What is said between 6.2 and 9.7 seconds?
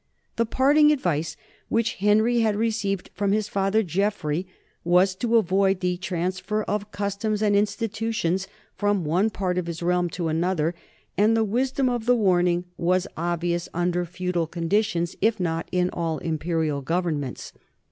fer of customs and institutions from one part of